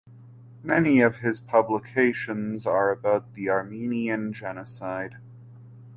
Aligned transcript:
Many 0.63 1.01
of 1.01 1.17
his 1.17 1.39
publications 1.39 2.65
are 2.65 2.89
about 2.89 3.35
the 3.35 3.51
Armenian 3.51 4.33
genocide. 4.33 5.17